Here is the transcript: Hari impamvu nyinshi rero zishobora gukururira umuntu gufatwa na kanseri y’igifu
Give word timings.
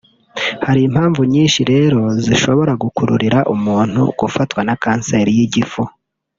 Hari 0.65 0.81
impamvu 0.89 1.21
nyinshi 1.33 1.59
rero 1.71 2.01
zishobora 2.25 2.71
gukururira 2.83 3.39
umuntu 3.55 4.01
gufatwa 4.19 4.59
na 4.67 4.75
kanseri 4.83 5.31
y’igifu 5.37 5.81